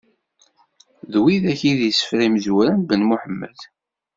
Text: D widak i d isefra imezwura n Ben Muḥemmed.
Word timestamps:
D 1.11 1.13
widak 1.21 1.61
i 1.71 1.73
d 1.77 1.79
isefra 1.89 2.21
imezwura 2.27 2.71
n 2.77 2.81
Ben 2.87 3.01
Muḥemmed. 3.09 3.59